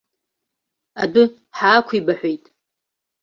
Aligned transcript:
Адәы 1.01 1.23
ҳаақәибаҳәеит. 1.57 2.45